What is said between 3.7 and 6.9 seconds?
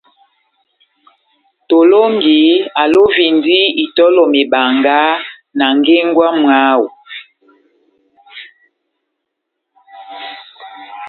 itɔlɔ mebanga na ngengo ya mwáho.